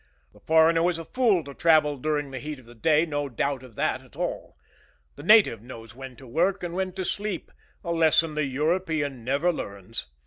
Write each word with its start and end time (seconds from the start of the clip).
The 0.33 0.39
foreigner 0.39 0.81
was 0.81 0.97
a 0.97 1.05
fool 1.05 1.43
to 1.43 1.53
travel 1.53 1.95
during 1.95 2.31
the 2.31 2.39
heat 2.39 2.57
of 2.57 2.65
the 2.65 2.73
day; 2.73 3.05
no 3.05 3.29
doubt 3.29 3.61
of 3.61 3.75
that 3.75 4.01
at 4.01 4.15
all. 4.15 4.55
The 5.15 5.21
native 5.21 5.61
knows 5.61 5.93
when 5.93 6.15
to 6.15 6.25
work 6.25 6.63
and 6.63 6.73
when 6.73 6.93
to 6.93 7.05
sleep 7.05 7.51
a 7.83 7.91
lesson 7.91 8.33
the 8.33 8.45
European 8.45 9.23
never 9.23 9.53
learns. 9.53 10.07